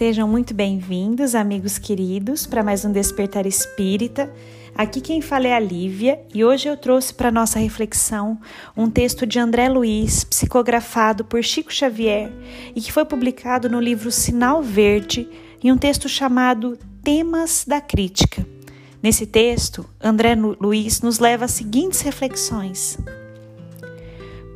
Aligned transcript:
Sejam 0.00 0.26
muito 0.26 0.54
bem-vindos, 0.54 1.34
amigos 1.34 1.76
queridos, 1.76 2.46
para 2.46 2.62
mais 2.62 2.86
um 2.86 2.90
Despertar 2.90 3.44
Espírita. 3.44 4.32
Aqui 4.74 4.98
quem 4.98 5.20
fala 5.20 5.48
é 5.48 5.52
a 5.52 5.60
Lívia 5.60 6.18
e 6.34 6.42
hoje 6.42 6.68
eu 6.68 6.74
trouxe 6.78 7.12
para 7.12 7.30
nossa 7.30 7.58
reflexão 7.58 8.40
um 8.74 8.88
texto 8.88 9.26
de 9.26 9.38
André 9.38 9.68
Luiz, 9.68 10.24
psicografado 10.24 11.22
por 11.22 11.44
Chico 11.44 11.70
Xavier 11.70 12.32
e 12.74 12.80
que 12.80 12.90
foi 12.90 13.04
publicado 13.04 13.68
no 13.68 13.78
livro 13.78 14.10
Sinal 14.10 14.62
Verde, 14.62 15.28
em 15.62 15.70
um 15.70 15.76
texto 15.76 16.08
chamado 16.08 16.78
Temas 17.04 17.66
da 17.68 17.78
Crítica. 17.78 18.46
Nesse 19.02 19.26
texto, 19.26 19.84
André 20.02 20.34
Luiz 20.34 21.02
nos 21.02 21.18
leva 21.18 21.44
às 21.44 21.50
seguintes 21.50 22.00
reflexões. 22.00 22.96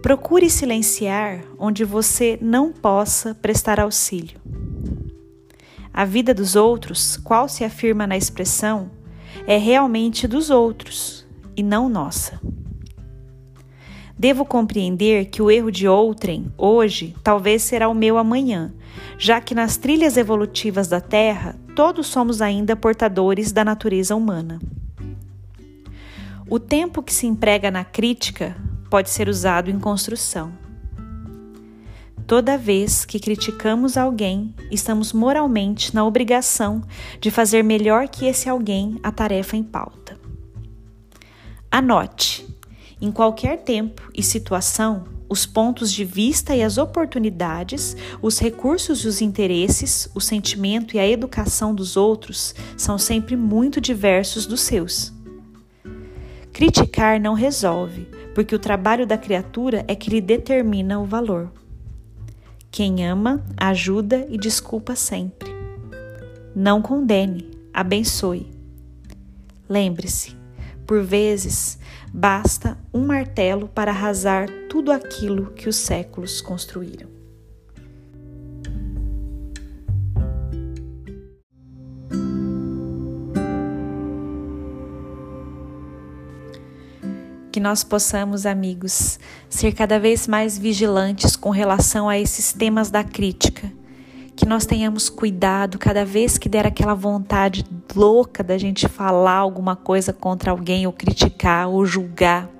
Procure 0.00 0.48
silenciar 0.48 1.44
onde 1.58 1.84
você 1.84 2.38
não 2.40 2.72
possa 2.72 3.34
prestar 3.34 3.78
auxílio. 3.78 4.42
A 5.96 6.04
vida 6.04 6.34
dos 6.34 6.56
outros, 6.56 7.16
qual 7.16 7.48
se 7.48 7.62
afirma 7.62 8.04
na 8.04 8.16
expressão, 8.16 8.90
é 9.46 9.56
realmente 9.56 10.26
dos 10.26 10.50
outros 10.50 11.24
e 11.56 11.62
não 11.62 11.88
nossa. 11.88 12.40
Devo 14.18 14.44
compreender 14.44 15.26
que 15.26 15.40
o 15.40 15.48
erro 15.48 15.70
de 15.70 15.86
outrem, 15.86 16.52
hoje, 16.58 17.14
talvez 17.22 17.62
será 17.62 17.88
o 17.88 17.94
meu 17.94 18.18
amanhã, 18.18 18.74
já 19.16 19.40
que 19.40 19.54
nas 19.54 19.76
trilhas 19.76 20.16
evolutivas 20.16 20.88
da 20.88 21.00
Terra, 21.00 21.54
todos 21.76 22.08
somos 22.08 22.42
ainda 22.42 22.74
portadores 22.74 23.52
da 23.52 23.64
natureza 23.64 24.16
humana. 24.16 24.58
O 26.50 26.58
tempo 26.58 27.04
que 27.04 27.14
se 27.14 27.28
emprega 27.28 27.70
na 27.70 27.84
crítica 27.84 28.56
pode 28.90 29.10
ser 29.10 29.28
usado 29.28 29.70
em 29.70 29.78
construção. 29.78 30.52
Toda 32.26 32.56
vez 32.56 33.04
que 33.04 33.20
criticamos 33.20 33.98
alguém, 33.98 34.54
estamos 34.70 35.12
moralmente 35.12 35.94
na 35.94 36.06
obrigação 36.06 36.82
de 37.20 37.30
fazer 37.30 37.62
melhor 37.62 38.08
que 38.08 38.24
esse 38.24 38.48
alguém 38.48 38.98
a 39.02 39.12
tarefa 39.12 39.56
em 39.56 39.62
pauta. 39.62 40.18
Anote: 41.70 42.46
em 42.98 43.12
qualquer 43.12 43.58
tempo 43.58 44.10
e 44.14 44.22
situação, 44.22 45.04
os 45.28 45.44
pontos 45.44 45.92
de 45.92 46.02
vista 46.02 46.56
e 46.56 46.62
as 46.62 46.78
oportunidades, 46.78 47.94
os 48.22 48.38
recursos 48.38 49.00
e 49.00 49.08
os 49.08 49.20
interesses, 49.20 50.08
o 50.14 50.20
sentimento 50.20 50.96
e 50.96 50.98
a 50.98 51.06
educação 51.06 51.74
dos 51.74 51.94
outros 51.94 52.54
são 52.74 52.96
sempre 52.96 53.36
muito 53.36 53.82
diversos 53.82 54.46
dos 54.46 54.62
seus. 54.62 55.12
Criticar 56.54 57.20
não 57.20 57.34
resolve, 57.34 58.08
porque 58.34 58.54
o 58.54 58.58
trabalho 58.58 59.06
da 59.06 59.18
criatura 59.18 59.84
é 59.86 59.94
que 59.94 60.08
lhe 60.08 60.22
determina 60.22 60.98
o 60.98 61.04
valor. 61.04 61.52
Quem 62.76 63.06
ama, 63.06 63.40
ajuda 63.56 64.26
e 64.28 64.36
desculpa 64.36 64.96
sempre. 64.96 65.48
Não 66.56 66.82
condene, 66.82 67.48
abençoe. 67.72 68.50
Lembre-se, 69.68 70.36
por 70.84 71.00
vezes 71.00 71.78
basta 72.12 72.76
um 72.92 73.06
martelo 73.06 73.68
para 73.68 73.92
arrasar 73.92 74.48
tudo 74.68 74.90
aquilo 74.90 75.52
que 75.52 75.68
os 75.68 75.76
séculos 75.76 76.40
construíram. 76.40 77.13
Que 87.54 87.60
nós 87.60 87.84
possamos, 87.84 88.46
amigos, 88.46 89.16
ser 89.48 89.74
cada 89.74 90.00
vez 90.00 90.26
mais 90.26 90.58
vigilantes 90.58 91.36
com 91.36 91.50
relação 91.50 92.08
a 92.08 92.18
esses 92.18 92.52
temas 92.52 92.90
da 92.90 93.04
crítica. 93.04 93.72
Que 94.34 94.44
nós 94.44 94.66
tenhamos 94.66 95.08
cuidado 95.08 95.78
cada 95.78 96.04
vez 96.04 96.36
que 96.36 96.48
der 96.48 96.66
aquela 96.66 96.94
vontade 96.94 97.64
louca 97.94 98.42
da 98.42 98.58
gente 98.58 98.88
falar 98.88 99.36
alguma 99.36 99.76
coisa 99.76 100.12
contra 100.12 100.50
alguém, 100.50 100.84
ou 100.84 100.92
criticar, 100.92 101.68
ou 101.68 101.86
julgar. 101.86 102.50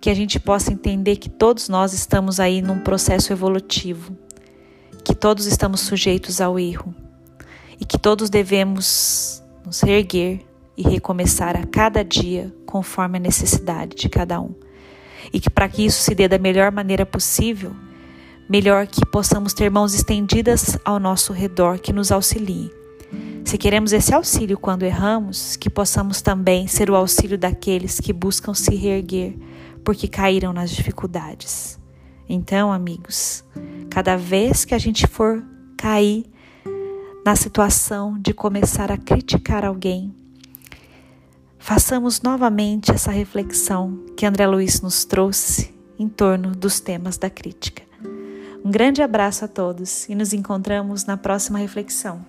Que 0.00 0.08
a 0.08 0.14
gente 0.14 0.38
possa 0.38 0.72
entender 0.72 1.16
que 1.16 1.28
todos 1.28 1.68
nós 1.68 1.92
estamos 1.92 2.38
aí 2.38 2.62
num 2.62 2.78
processo 2.78 3.32
evolutivo, 3.32 4.16
que 5.02 5.12
todos 5.12 5.44
estamos 5.44 5.80
sujeitos 5.80 6.40
ao 6.40 6.56
erro 6.56 6.94
e 7.80 7.84
que 7.84 7.98
todos 7.98 8.30
devemos 8.30 9.42
nos 9.66 9.80
reerguer 9.80 10.51
e 10.76 10.82
recomeçar 10.82 11.56
a 11.56 11.66
cada 11.66 12.04
dia 12.04 12.54
conforme 12.66 13.18
a 13.18 13.20
necessidade 13.20 13.96
de 13.96 14.08
cada 14.08 14.40
um. 14.40 14.54
E 15.32 15.38
que 15.38 15.50
para 15.50 15.68
que 15.68 15.84
isso 15.84 16.02
se 16.02 16.14
dê 16.14 16.26
da 16.28 16.38
melhor 16.38 16.72
maneira 16.72 17.06
possível, 17.06 17.72
melhor 18.48 18.86
que 18.86 19.04
possamos 19.06 19.52
ter 19.52 19.70
mãos 19.70 19.94
estendidas 19.94 20.78
ao 20.84 20.98
nosso 20.98 21.32
redor 21.32 21.78
que 21.78 21.92
nos 21.92 22.10
auxiliem. 22.10 22.70
Se 23.44 23.58
queremos 23.58 23.92
esse 23.92 24.14
auxílio 24.14 24.58
quando 24.58 24.84
erramos, 24.84 25.56
que 25.56 25.68
possamos 25.68 26.22
também 26.22 26.66
ser 26.66 26.90
o 26.90 26.96
auxílio 26.96 27.36
daqueles 27.36 28.00
que 28.00 28.12
buscam 28.12 28.54
se 28.54 28.74
reerguer 28.74 29.36
porque 29.84 30.08
caíram 30.08 30.52
nas 30.52 30.70
dificuldades. 30.70 31.78
Então, 32.28 32.72
amigos, 32.72 33.44
cada 33.90 34.16
vez 34.16 34.64
que 34.64 34.74
a 34.74 34.78
gente 34.78 35.06
for 35.06 35.42
cair 35.76 36.24
na 37.24 37.36
situação 37.36 38.18
de 38.18 38.32
começar 38.32 38.90
a 38.90 38.96
criticar 38.96 39.64
alguém, 39.64 40.14
façamos 41.62 42.20
novamente 42.20 42.90
essa 42.90 43.12
reflexão 43.12 44.04
que 44.16 44.26
André 44.26 44.48
Luiz 44.48 44.80
nos 44.80 45.04
trouxe 45.04 45.72
em 45.96 46.08
torno 46.08 46.50
dos 46.50 46.80
temas 46.80 47.16
da 47.16 47.30
crítica. 47.30 47.84
Um 48.64 48.70
grande 48.70 49.00
abraço 49.00 49.44
a 49.44 49.48
todos 49.48 50.08
e 50.08 50.14
nos 50.16 50.32
encontramos 50.32 51.04
na 51.04 51.16
próxima 51.16 51.60
reflexão. 51.60 52.26